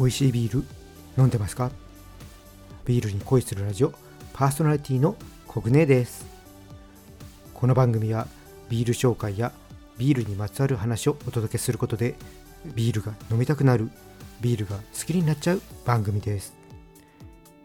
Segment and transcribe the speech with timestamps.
[0.00, 0.64] 美味しいビール
[1.18, 1.70] 飲んでますか？
[2.86, 3.92] ビールに恋するラジオ
[4.32, 5.14] パーソナリティの
[5.46, 6.24] コグネです。
[7.52, 8.26] この番組は
[8.70, 9.52] ビール紹介や
[9.98, 12.14] ビールにまつわる話をお届けすることで
[12.74, 13.90] ビールが飲みたくなる
[14.40, 16.54] ビールが好きになっちゃう番組です。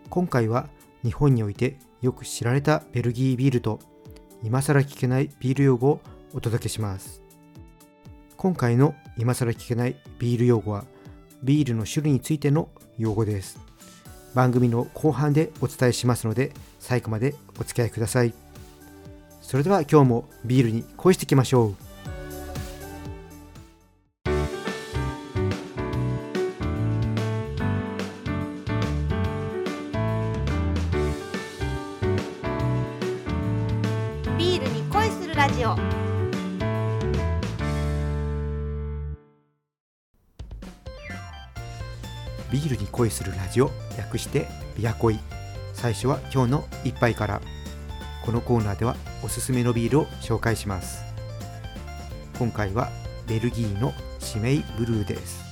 [0.10, 0.68] 今回は
[1.04, 3.80] 日本においてよく知られたベルギービールと
[4.44, 6.02] 今更聞けないビール用語を
[6.34, 7.22] お届けします。
[8.36, 10.84] 今回の今更聞けないビール用語は
[11.44, 13.59] ビールの種類についての用語です。
[14.34, 18.34] 番組の後半でお伝えしますので最後までお付き合いください。
[19.41, 21.75] それでは今日もビールに恋していきましょう。
[34.38, 36.05] ビールに恋するラジオ。
[42.56, 45.20] ビールに恋するラジオ略してビア恋。
[45.73, 47.42] 最初は今日の一杯から。
[48.25, 51.03] このコーナーではおすすめのビールを紹介します。
[52.39, 52.92] 今回は
[53.28, 55.44] ベルギーのシメイブルーです。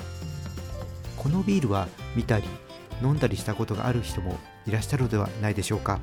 [1.17, 2.45] このビールは見たり
[3.01, 5.99] 飲んだりしたことがある人もいらっしゃるのではないでしょうか。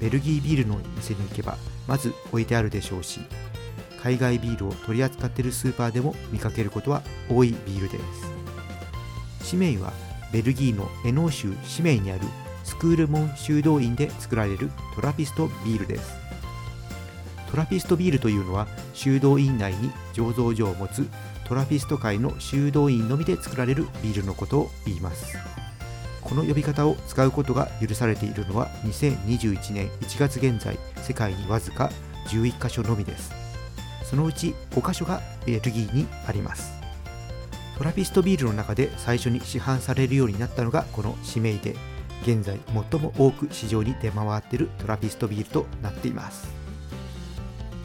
[0.00, 3.20] ベルギービールの店に行けばまず置いてあるでしょうし
[4.02, 8.41] 海外ビールを取り扱っているスーパーでも見かけることは多いビールです。
[9.42, 9.92] シメイは
[10.32, 12.22] ベルギーのエノー州シメイにある
[12.64, 16.14] スクールモン修道院で作られるトラピストビールです。
[17.50, 21.06] トラピストビールというのは修道院内に醸造所を持つ
[21.44, 25.36] トラピスト界の修道院のみで作られるビールのことを言います。
[26.22, 31.90] この呼び方を使うことが許されているのは2021年1月現在世界にわずか
[32.28, 33.32] 11カ所のみです。
[34.02, 36.81] そのうち5カ所がベルギーにあります。
[37.78, 41.74] トラピストビールの中で最初に市販されるようになったのがこのシメイで
[42.22, 42.60] 現在
[42.90, 46.48] 最も多く市場に出回っているトラピストビールとなっています。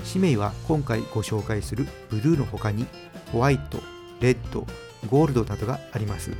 [0.04, 2.86] シメイは今回ご紹介するブルーの他に
[3.32, 3.80] ホワイト、
[4.22, 4.66] レッド、
[5.10, 6.32] ゴールドなどがあります。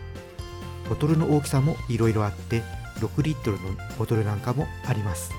[0.88, 2.62] ボトルの大きさもいろいろあって
[3.00, 3.64] 6リットルの
[3.98, 5.32] ボトルなんかもあります。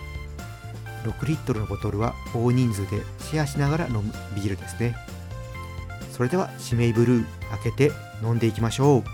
[1.04, 4.96] 6リットルのボトルは大人数でシェアしながら飲むビールですね。
[6.18, 7.24] それではシメイブルー
[7.62, 7.92] 開けて
[8.24, 9.04] 飲んでいきましょう。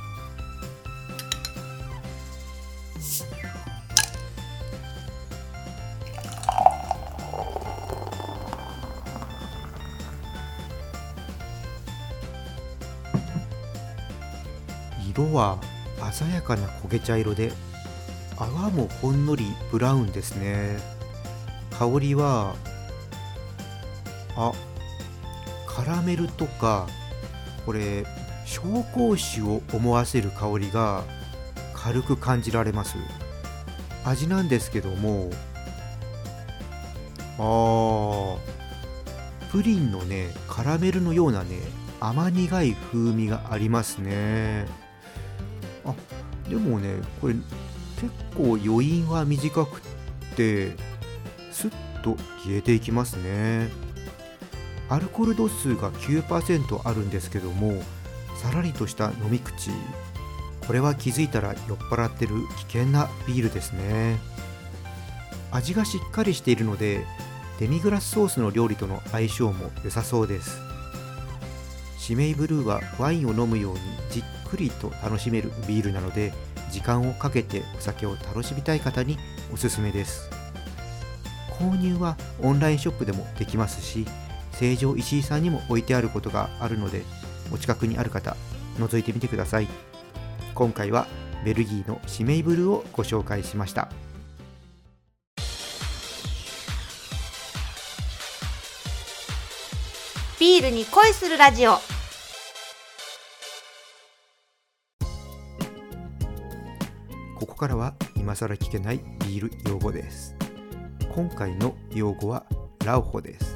[15.10, 15.58] 色は
[16.10, 17.52] 鮮やかな焦げ茶色で
[18.38, 20.78] 泡もほんのりブラウンですね。
[21.78, 22.54] 香りは
[24.36, 24.52] あ
[25.74, 26.86] カラメルとか
[27.66, 28.04] これ
[28.46, 31.02] 紹興酒を思わせる香りが
[31.74, 32.96] 軽く感じられます。
[34.04, 35.30] 味なんですけども
[37.38, 38.38] あー
[39.50, 41.58] プリンのねカラメルのようなね
[42.00, 44.66] 甘苦い風味がありますね。
[45.84, 45.94] あ
[46.48, 49.80] でもねこれ結構余韻は短くっ
[50.36, 50.76] て
[51.50, 51.70] スッ
[52.02, 53.70] と消えていきますね。
[54.88, 57.82] アルコール度数が9%あるんですけども
[58.36, 59.70] さらりとした飲み口。
[60.66, 62.34] これは気づいたら酔っ払ってる
[62.68, 64.18] 危険なビールですね。
[65.50, 67.04] 味がしっかりしているので
[67.60, 70.58] デミグラスソースの料理との相性も良さそうです。
[71.98, 73.80] シメイブルーはワインを飲むように
[74.10, 76.32] じっくりと楽しめるビールなので
[76.70, 79.18] 時間をかけてお酒を楽しみたい方に
[79.52, 80.28] おすすめです。
[81.58, 84.06] 購入はオンラインショップでもできますし
[84.54, 87.02] 成城石井さんにも置いてあることがあるので
[87.52, 88.36] お近くにある方
[88.78, 89.68] 覗いてみてください。
[90.54, 91.06] 今回は
[91.44, 93.88] ベルギーのシメイブルーをご紹介しました。
[100.40, 101.78] ビールに恋するラジオ。
[107.38, 110.36] ここからは今更聞けないビール用語です。
[111.14, 112.44] 今回の用語は
[112.84, 113.53] ラウホです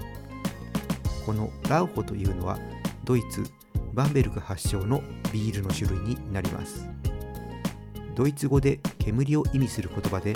[1.29, 2.59] このラウホというのは
[3.05, 3.45] ドイツ
[3.93, 6.89] バンベルク発祥のビールの種類になります。
[8.15, 10.33] ドイツ語で煙を意味する言葉で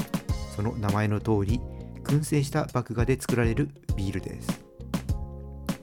[0.54, 1.62] その名前の通り
[2.04, 4.62] 燻製した麦芽で作られるビールです。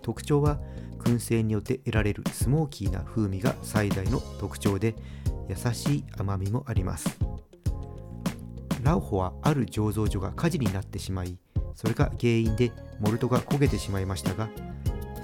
[0.03, 0.59] 特徴は
[0.99, 4.93] 燻製によって得られるスモーキーな風味が最大の特徴で
[5.47, 7.17] 優しい甘みもあります。
[8.83, 11.37] ラウホはある醸造所が火事になってしまい
[11.73, 14.49] それが原因でモルトが焦げてしまいましたが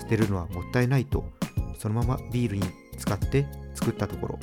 [0.05, 1.25] 捨てるのはもったいないと
[1.79, 2.63] そのままビールに
[2.97, 4.39] 使って作ったところ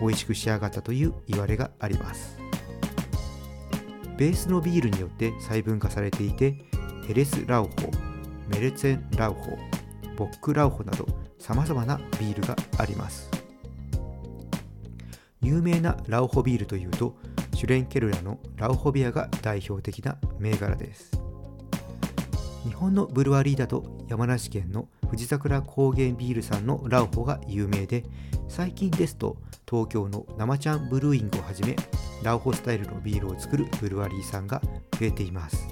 [0.00, 2.36] 美味しく仕上がったという言われがあります。
[4.18, 6.54] ベースのビールによって細分化されていて
[7.06, 7.70] ヘレス・ラウホ
[8.48, 9.58] メルツェン・ラウホ
[10.16, 11.06] ボック・ラウホなど
[11.38, 13.30] 様々なビールがあります。
[15.40, 17.16] 有名なラウホビールというと
[17.54, 21.25] シュレンケルラのラウホビアが代表的な銘柄です。
[22.66, 28.04] 日本のブルワリーだと山梨県の富士桜高原ビールさんのラウホが有名で
[28.48, 29.36] 最近ですと
[29.70, 31.76] 東京の生ちゃんブルーイングをはじめ
[32.22, 34.60] ラウホスタイルのビールを作るブルワリーさんが
[34.98, 35.68] 増えています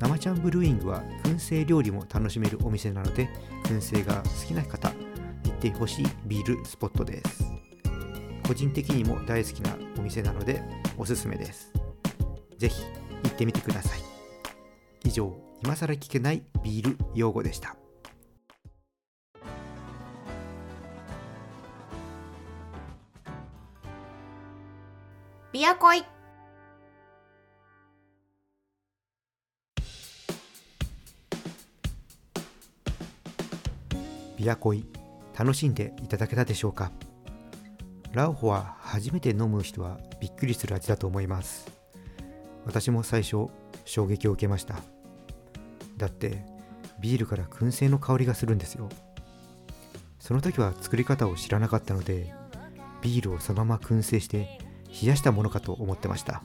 [0.00, 3.28] 生ちゃんブルーイングは燻製料理も楽しめるお店なので
[3.64, 4.88] 燻製が好きな方
[5.44, 7.44] 行ってほしいビールスポットです。
[8.48, 10.62] 個人的にも大好きなお店なので
[10.96, 11.70] おすすめです
[12.56, 12.82] ぜひ
[13.24, 14.07] 行ってみてください。
[15.08, 15.34] 以上
[15.64, 17.76] 今更聞けないビール用語でした。
[25.50, 26.04] ビアコイ。
[34.36, 34.84] ビアコイ
[35.36, 36.92] 楽しんでいただけたでしょうか？
[38.12, 41.66] ラウホは初めて飲む人はびっくりする味だと思います。
[42.66, 43.46] 私も最初
[43.86, 44.76] 衝撃を受けました
[45.98, 46.44] だって
[47.00, 48.88] ビールから燻製の香りがするんですよ。
[50.18, 52.32] その時は作り方を知らなかったので
[53.02, 54.58] ビールをそのまま燻製して
[55.02, 56.42] 冷やしたものかと思ってました。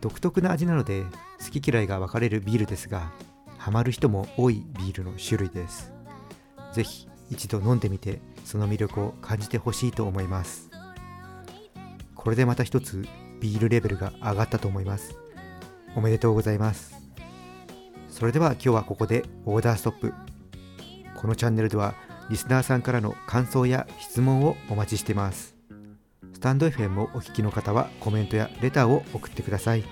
[0.00, 1.04] 独特な味なので
[1.40, 3.10] 好き嫌いが分かれるビールですが
[3.58, 5.92] ハマる人も多いビールの種類です。
[6.72, 10.70] ぜひ一度飲んでみてその魅力を感じてほしいと思います。
[12.14, 13.06] これでまた一つ
[13.40, 15.16] ビールレベルが上がったと思います。
[15.96, 17.05] おめでとうございます。
[18.16, 20.14] それでは今日はここでオーダーストップ。
[21.14, 21.94] このチャンネルでは
[22.30, 25.54] リスナーさんからの感想や質問をお待ちしています。
[26.32, 29.84] スタンド FM をお聞きの方はコメントやレターを送ってください。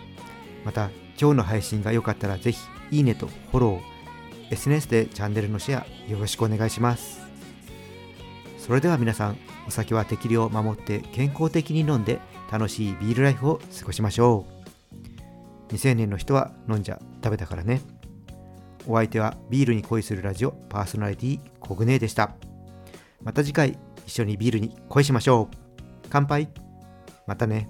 [0.65, 0.89] また
[1.21, 2.59] 今日の配信が良かったらぜひ
[2.91, 7.21] いいねとフォロー SNS でチャンネルのシェアよろしくお願いします。
[8.57, 9.37] それでは皆さん
[9.69, 12.21] お酒は適量を守って健康的に飲んで
[12.51, 14.55] 楽しいビールライフを過ごしましょう。
[15.69, 17.83] 未成年の人は飲んじゃダメだからね。
[18.87, 22.35] お相手はビールに恋するラジオパーソナリティコグネでした。
[23.23, 25.57] また次回一緒にビールに恋しましょう。
[26.11, 26.49] 乾杯。
[27.27, 27.69] またね。